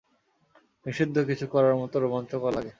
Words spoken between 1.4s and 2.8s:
করার মতো রোমাঞ্চকর লাগে।